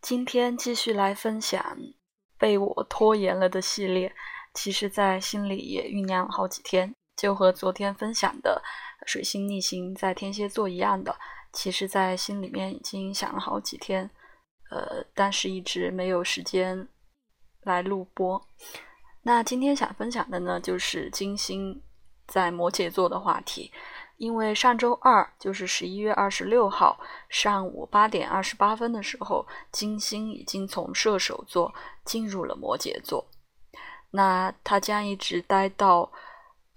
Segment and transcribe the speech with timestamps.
[0.00, 1.76] 今天继续来分享
[2.38, 4.14] 被我拖延了的系列，
[4.54, 8.62] 其实，在心里也酝酿了好几天，就和昨天分享的
[9.06, 11.14] 水星逆行在天蝎座一样的，
[11.52, 14.08] 其实，在心里面已经想了好几天，
[14.70, 16.88] 呃，但是一直没有时间
[17.62, 18.40] 来录播。
[19.22, 21.82] 那今天想分享的呢，就是金星
[22.26, 23.72] 在摩羯座的话题。
[24.18, 26.98] 因为上周二就是十一月二十六号
[27.28, 31.72] 上午八点二十八分的时候，金星已经从射手座
[32.04, 33.24] 进入了摩羯座，
[34.10, 36.10] 那它将一直待到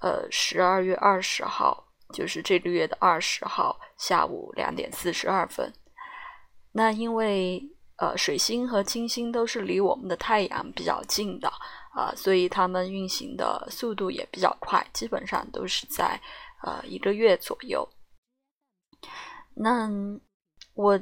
[0.01, 5.73] 呃十二月二十号，就是这个月的二十号下午两点四十二分。
[6.73, 7.59] 那因为
[7.97, 11.51] 呃水星和金星都是离我们的太阳比较近的
[11.95, 16.21] 啊，所以它们运行的速度也比较快，基本上都是在。
[16.63, 17.87] 呃，一个月左右。
[19.55, 19.89] 那
[20.73, 20.99] 我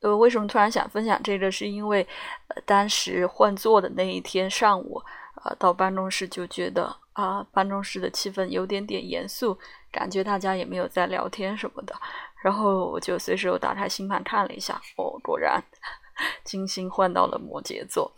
[0.00, 1.50] 呃，为什么突然想分享这个？
[1.50, 2.06] 是因为
[2.48, 5.02] 呃，当时换座的那一天上午，
[5.42, 9.58] 呃，到办公室就觉得啊，办公室的气氛有点点严肃，
[9.90, 11.94] 感觉大家也没有在聊天什么的。
[12.42, 15.60] 然后我就随手打开星盘看了一下，哦，果然
[16.44, 18.12] 金星换到了摩羯座。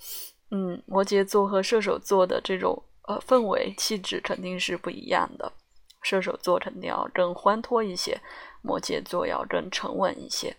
[0.50, 5.52] 嗯，摩羯座和射手座的这种呃氛围气质肯定是不一样的。
[6.02, 8.20] 射手座肯定要更欢脱一些，
[8.62, 10.56] 摩羯座要更沉稳一些。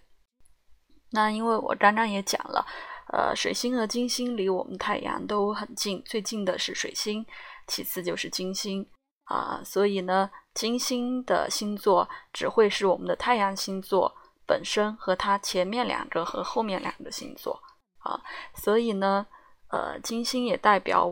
[1.12, 2.66] 那因为我刚刚也讲了，
[3.12, 7.26] 呃，水星和金星离我们太阳都很近，最近的是水星，
[7.68, 8.88] 其次就是金星
[9.24, 17.60] 啊，所以呢，金星的星座只会是我们的太阳星座本身和它前面两个和后面两个星座
[18.04, 18.22] 啊，
[18.54, 19.26] 所以呢，
[19.72, 21.12] 呃，金星也代表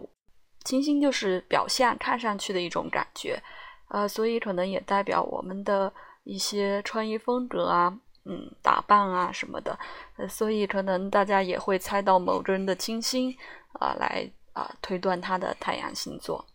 [0.64, 3.42] 金星就是表象，看上去的一种感觉。
[3.90, 5.94] 呃，所以可能也代表我们的
[6.24, 9.80] 一些穿衣风格啊，嗯，打扮啊什么的，
[10.18, 13.34] 呃，所以可能大家也会猜到某个人的金星
[13.80, 16.46] 啊，来啊推断他的太阳星座。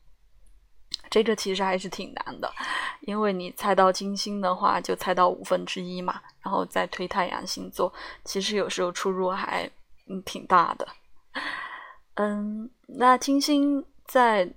[1.09, 2.53] 这个其实还是挺难的，
[3.01, 7.91] 因为你猜到金星的话，就猜到五分之一嘛，然后再推太阳星座，
[8.25, 9.65] 其实有时候出入还
[10.07, 10.87] 嗯挺大的。
[12.17, 14.53] 嗯，那金星在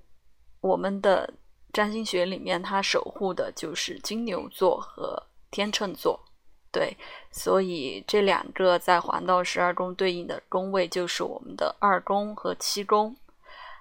[0.59, 1.33] 我们的。
[1.75, 5.21] 占星学里面，它守护的就是金牛座和
[5.51, 6.17] 天秤座，
[6.71, 6.95] 对，
[7.31, 13.13] 所以这两个在黄道十二宫对应的宫位就是我们的二宫和七宫，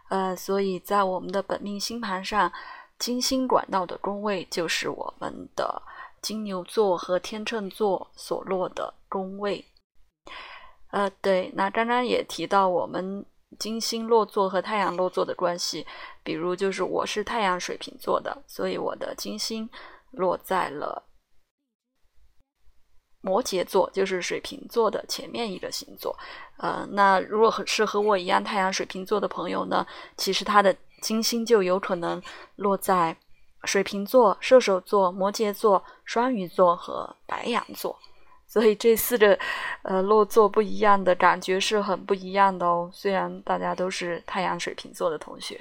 [0.08, 2.52] 呃，所以在我们的本命星盘上，
[2.98, 5.80] 金星管道的宫位就是我们的
[6.20, 9.64] 金牛座和天秤座所落的宫位，
[10.90, 13.24] 呃，对，那刚刚也提到我们。
[13.58, 15.86] 金星落座和太阳落座的关系，
[16.22, 19.68] 比如就是我是太阳水瓶座的，所以我的金星
[20.10, 21.04] 落在了
[23.20, 26.16] 摩羯座，就是水瓶座的前面一个星座。
[26.58, 29.86] 呃，那如果是和我一样太阳水瓶座的朋友呢，
[30.16, 32.22] 其实他的金星就有可能
[32.56, 33.16] 落在
[33.64, 37.98] 水瓶座、射手座、摩羯座、双鱼座和白羊座。
[38.54, 39.36] 所以这四个，
[39.82, 42.88] 呃，落座不一样的感觉是很不一样的哦。
[42.92, 45.60] 虽然大家都是太阳水瓶座的同学，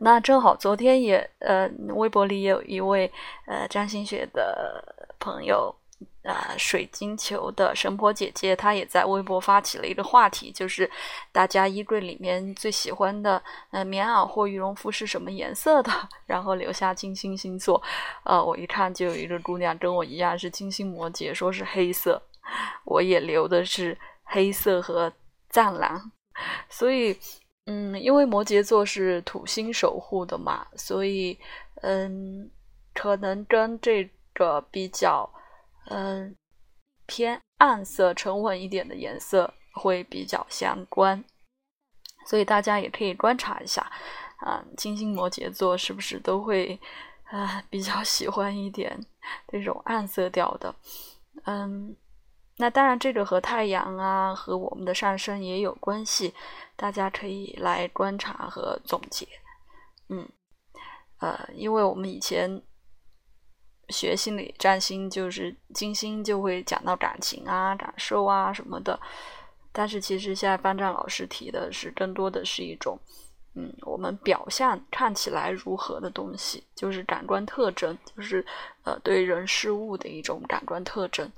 [0.00, 3.08] 那正好昨天也，呃，微博里有一位，
[3.46, 4.84] 呃，占星学的
[5.20, 5.72] 朋友。
[6.22, 10.88] 呃，水晶球的神婆姐姐，她也在微博发起了一个话题，就是
[11.32, 15.90] 大家衣柜里面最喜欢的呃棉袄或羽绒服是什么颜色的，
[16.26, 17.82] 然后留下金星星座。
[18.24, 22.22] 呃，我一看就有一个姑娘跟我一样是金星摩羯，说是黑色，
[22.84, 25.10] 我也留的是黑色和
[25.48, 25.98] 藏蓝。
[26.68, 27.18] 所以，
[27.64, 31.38] 嗯，因为摩羯座是土星守护的嘛，所以，
[31.80, 32.50] 嗯，
[32.92, 35.28] 可能跟这个比较。
[35.92, 36.36] 嗯，
[37.06, 41.24] 偏暗色、沉稳一点的颜色会比较相关，
[42.26, 43.90] 所以大家也可以观察一下，
[44.38, 46.78] 啊，金星摩羯座是不是都会
[47.24, 49.04] 啊比较喜欢一点
[49.48, 50.72] 这种暗色调的？
[51.44, 51.96] 嗯，
[52.58, 56.32] 那当然这个和太阳啊和我们的上升也有关系，
[56.76, 59.26] 大家可以来观察和总结。
[60.08, 60.28] 嗯，
[61.18, 62.62] 呃，因为我们以前。
[63.90, 68.98] 学心理占星就是金星就会讲到感情啊、感受啊什么的，
[69.72, 72.98] 但是其实现在方丈老师提的是更多的是一种，
[73.54, 78.44] 嗯，我们表象看起来如何的东西，就是感官特征，就是
[78.84, 81.30] 呃对人事物的一种感官特征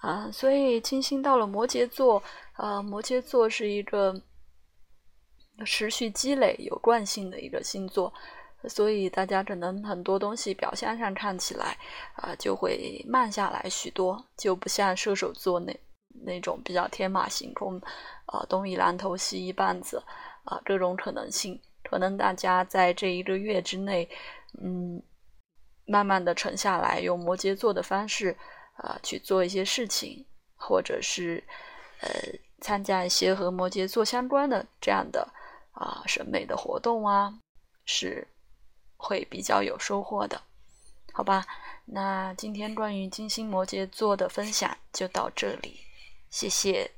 [0.00, 0.30] 啊。
[0.32, 2.22] 所以金星到了摩羯座，
[2.56, 4.14] 呃，摩羯座是一个
[5.64, 8.12] 持续积累、有惯性的一个星座。
[8.68, 11.76] 所以大家可能很多东西表象上看起来
[12.14, 15.80] 啊就会慢下来许多，就不像射手座那
[16.24, 17.80] 那种比较天马行空，
[18.26, 20.02] 啊，东一榔头西一棒子，
[20.44, 24.08] 啊，各种可能性，可能大家在这一个月之内，
[24.62, 25.02] 嗯，
[25.86, 28.36] 慢慢的沉下来，用摩羯座的方式，
[28.76, 30.24] 啊，去做一些事情，
[30.56, 31.42] 或者是，
[32.00, 32.08] 呃，
[32.60, 35.28] 参加一些和摩羯座相关的这样的
[35.72, 37.34] 啊审美的活动啊，
[37.84, 38.26] 是
[39.04, 40.40] 会比较有收获的。
[41.12, 41.46] 好吧，
[41.84, 45.80] 那今天关于金星摩羯座的分享就到这里，
[46.30, 46.90] 谢谢。